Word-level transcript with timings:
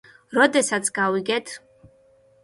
როდესაც 0.35 0.89
გავიგეთ. 0.95 1.51